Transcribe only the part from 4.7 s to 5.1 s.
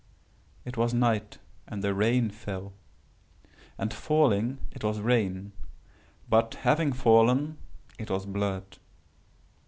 it was